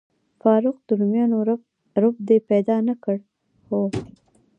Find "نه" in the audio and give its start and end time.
2.87-2.95